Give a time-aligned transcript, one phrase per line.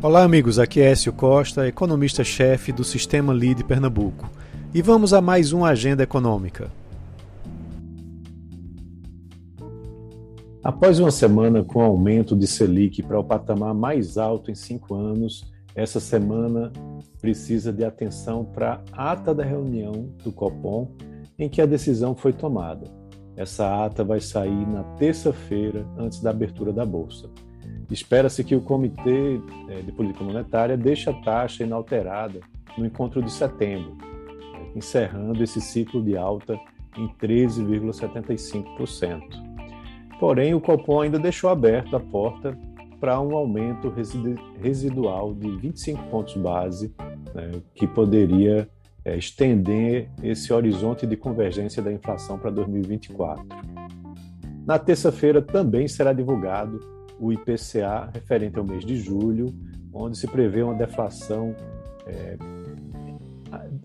[0.00, 0.60] Olá, amigos.
[0.60, 4.30] Aqui é Écio Costa, economista-chefe do Sistema LIDE Pernambuco.
[4.72, 6.70] E vamos a mais uma agenda econômica.
[10.62, 15.44] Após uma semana com aumento de Selic para o patamar mais alto em cinco anos,
[15.74, 16.72] essa semana
[17.20, 20.92] precisa de atenção para a ata da reunião do Copom
[21.36, 22.88] em que a decisão foi tomada.
[23.36, 27.28] Essa ata vai sair na terça-feira, antes da abertura da Bolsa.
[27.90, 32.40] Espera-se que o Comitê é, de Política Monetária deixe a taxa inalterada
[32.76, 33.96] no encontro de setembro,
[34.76, 36.58] encerrando esse ciclo de alta
[36.96, 39.22] em 13,75%.
[40.20, 42.58] Porém, o Copom ainda deixou aberta a porta
[43.00, 43.92] para um aumento
[44.60, 46.92] residual de 25 pontos base,
[47.34, 48.68] né, que poderia
[49.04, 53.46] é, estender esse horizonte de convergência da inflação para 2024.
[54.66, 59.54] Na terça-feira também será divulgado o IPCA referente ao mês de julho,
[59.92, 61.54] onde se prevê uma deflação
[62.06, 62.36] é,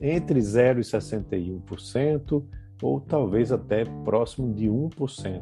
[0.01, 2.43] entre 0,61%
[2.81, 5.41] ou talvez até próximo de 1%,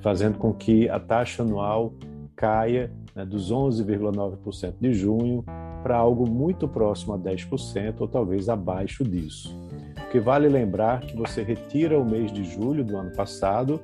[0.00, 1.94] fazendo com que a taxa anual
[2.34, 5.44] caia né, dos 11,9% de junho
[5.82, 9.56] para algo muito próximo a 10% ou talvez abaixo disso.
[9.94, 13.80] Porque vale lembrar que você retira o mês de julho do ano passado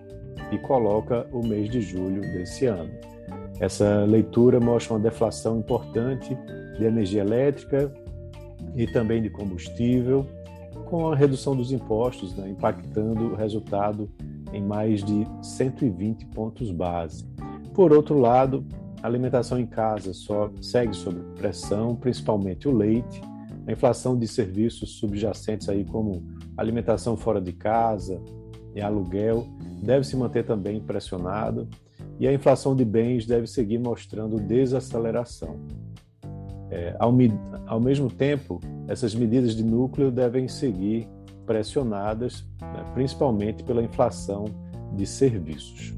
[0.50, 2.91] e coloca o mês de julho desse ano.
[3.61, 6.36] Essa leitura mostra uma deflação importante
[6.78, 7.92] de energia elétrica
[8.75, 10.27] e também de combustível,
[10.86, 14.08] com a redução dos impostos, né, impactando o resultado
[14.50, 17.27] em mais de 120 pontos base.
[17.75, 18.64] Por outro lado,
[19.03, 23.20] a alimentação em casa só segue sob pressão, principalmente o leite.
[23.66, 26.25] A inflação de serviços subjacentes aí como
[26.56, 28.20] alimentação fora de casa
[28.75, 29.47] e aluguel
[29.83, 31.69] deve se manter também pressionado
[32.20, 35.58] e a inflação de bens deve seguir mostrando desaceleração.
[36.70, 37.12] É, ao,
[37.66, 41.08] ao, mesmo tempo, essas medidas de núcleo devem seguir
[41.47, 44.44] pressionadas, né, principalmente pela inflação
[44.92, 45.94] de serviços.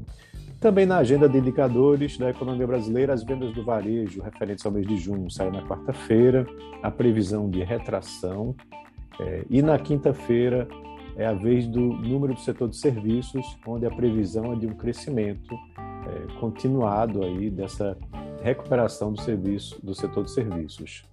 [0.61, 4.87] Também na agenda de indicadores da economia brasileira, as vendas do varejo referentes ao mês
[4.87, 6.47] de junho saem na quarta-feira,
[6.81, 8.55] a previsão de retração,
[9.19, 10.69] é, e na quinta-feira
[11.17, 14.73] é a vez do número do setor de serviços, onde a previsão é de um
[14.73, 15.53] crescimento
[16.07, 17.97] é, continuado aí dessa
[18.41, 21.03] recuperação do serviço do setor de serviços,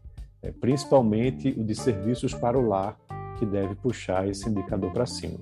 [0.42, 2.98] é, principalmente o de serviços para o lar,
[3.38, 5.38] que deve puxar esse indicador para cima.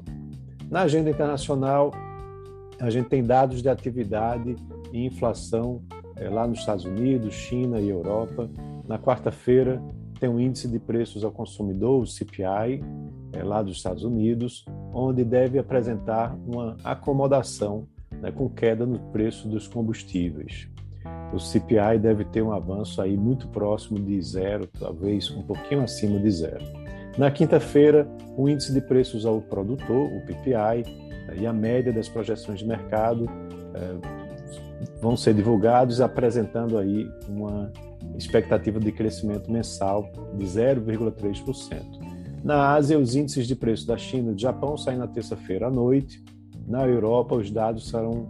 [0.70, 1.90] Na agenda internacional,
[2.80, 4.54] a gente tem dados de atividade
[4.92, 5.82] e inflação
[6.16, 8.48] é, lá nos Estados Unidos, China e Europa.
[8.86, 9.82] Na quarta-feira,
[10.20, 12.82] tem o índice de preços ao consumidor, o CPI,
[13.32, 17.86] é, lá dos Estados Unidos, onde deve apresentar uma acomodação
[18.20, 20.68] né, com queda no preço dos combustíveis.
[21.32, 26.18] O CPI deve ter um avanço aí muito próximo de zero, talvez um pouquinho acima
[26.18, 26.64] de zero.
[27.16, 30.84] Na quinta-feira, o índice de preços ao produtor, o PPI,
[31.26, 33.28] né, e a média das projeções de mercado
[33.74, 34.28] eh,
[35.00, 37.72] vão ser divulgados, apresentando aí uma
[38.16, 41.82] expectativa de crescimento mensal de 0,3%.
[42.44, 45.70] Na Ásia, os índices de preço da China e do Japão saem na terça-feira à
[45.70, 46.22] noite,
[46.68, 48.28] na Europa, os dados serão,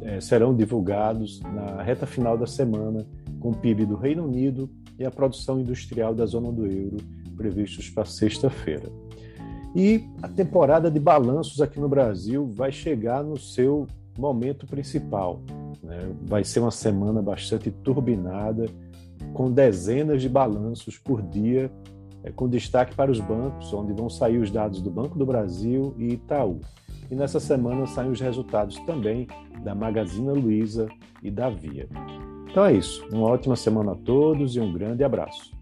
[0.00, 3.06] é, serão divulgados na reta final da semana,
[3.38, 6.96] com o PIB do Reino Unido e a produção industrial da zona do euro,
[7.36, 8.88] previstos para sexta-feira.
[9.76, 15.42] E a temporada de balanços aqui no Brasil vai chegar no seu momento principal.
[15.82, 16.10] Né?
[16.22, 18.66] Vai ser uma semana bastante turbinada,
[19.34, 21.70] com dezenas de balanços por dia,
[22.22, 25.94] é, com destaque para os bancos, onde vão sair os dados do Banco do Brasil
[25.98, 26.60] e Itaú.
[27.10, 29.26] E nessa semana saem os resultados também
[29.62, 30.88] da Magazine Luiza
[31.22, 31.88] e da Via.
[32.50, 33.06] Então é isso.
[33.12, 35.52] Uma ótima semana a todos e um grande abraço.